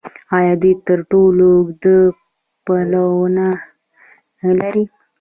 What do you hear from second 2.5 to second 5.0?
پوله نلري؟